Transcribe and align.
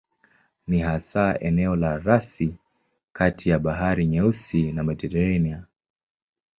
Ni 0.67 0.79
hasa 0.81 1.39
eneo 1.39 1.75
la 1.75 1.97
rasi 1.99 2.55
kati 3.13 3.49
ya 3.49 3.59
Bahari 3.59 4.05
Nyeusi 4.07 4.71
na 4.71 4.83
Mediteranea. 4.83 5.63